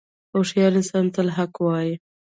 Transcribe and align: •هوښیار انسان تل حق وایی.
•هوښیار 0.33 0.73
انسان 0.79 1.05
تل 1.15 1.27
حق 1.37 1.53
وایی. 1.65 1.93